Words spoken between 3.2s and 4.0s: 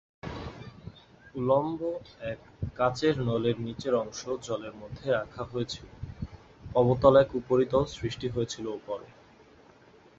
নলের নিচের